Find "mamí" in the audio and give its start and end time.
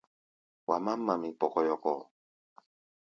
1.05-1.29